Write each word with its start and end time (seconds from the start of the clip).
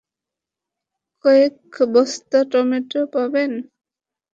কয়েক 1.25 1.55
বস্তা 1.93 2.39
টমেটোর 2.51 3.05
পাবেন। 3.13 3.51